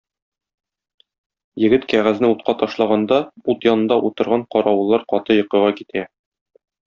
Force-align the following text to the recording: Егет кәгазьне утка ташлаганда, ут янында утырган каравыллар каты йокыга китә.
Егет 1.63 1.83
кәгазьне 1.93 2.29
утка 2.35 2.55
ташлаганда, 2.63 3.19
ут 3.55 3.67
янында 3.69 3.99
утырган 4.09 4.47
каравыллар 4.57 5.05
каты 5.15 5.37
йокыга 5.41 5.71
китә. 5.83 6.05